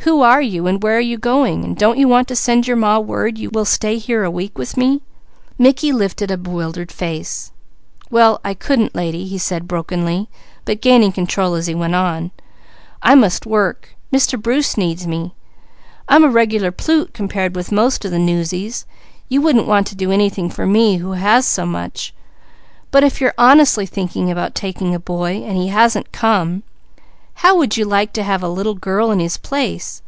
Who 0.00 0.20
are 0.20 0.42
you, 0.42 0.66
and 0.66 0.82
where 0.82 0.98
are 0.98 1.00
you 1.00 1.16
going? 1.16 1.72
Don't 1.76 1.96
you 1.96 2.06
want 2.06 2.28
to 2.28 2.36
send 2.36 2.66
your 2.66 2.76
ma 2.76 2.98
word 2.98 3.38
you 3.38 3.48
will 3.50 3.64
stay 3.64 3.96
here 3.96 4.22
a 4.22 4.30
week 4.30 4.58
with 4.58 4.76
me?" 4.76 5.00
Mickey 5.56 5.92
lifted 5.92 6.30
a 6.30 6.36
bewildered 6.36 6.92
face. 6.92 7.52
"Why, 8.10 8.36
I 8.44 8.52
couldn't, 8.52 8.94
lady," 8.94 9.24
he 9.26 9.38
said 9.38 9.66
brokenly, 9.66 10.28
but 10.66 10.82
gaining 10.82 11.10
control 11.10 11.54
as 11.54 11.68
he 11.68 11.74
went 11.74 11.94
on. 11.94 12.32
"I 13.02 13.14
must 13.14 13.46
work. 13.46 13.96
Mr. 14.12 14.38
Bruce 14.38 14.76
needs 14.76 15.06
me. 15.06 15.32
I'm 16.06 16.22
a 16.22 16.28
regular 16.28 16.70
plute 16.70 17.14
compared 17.14 17.56
with 17.56 17.72
most 17.72 18.04
of 18.04 18.10
the 18.10 18.18
'newsies'; 18.18 18.84
you 19.30 19.40
wouldn't 19.40 19.66
want 19.66 19.86
to 19.86 19.94
do 19.94 20.12
anything 20.12 20.50
for 20.50 20.66
me 20.66 20.98
who 20.98 21.12
has 21.12 21.46
so 21.46 21.64
much; 21.64 22.12
but 22.90 23.04
if 23.04 23.22
you're 23.22 23.32
honestly 23.38 23.86
thinking 23.86 24.30
about 24.30 24.54
taking 24.54 24.94
a 24.94 25.00
boy 25.00 25.42
and 25.46 25.56
he 25.56 25.68
hasn't 25.68 26.12
come, 26.12 26.62
how 27.38 27.56
would 27.56 27.76
you 27.76 27.84
like 27.84 28.12
to 28.12 28.22
have 28.22 28.44
a 28.44 28.48
little 28.48 28.74
girl 28.74 29.10
in 29.10 29.18
his 29.18 29.36
place? 29.38 30.00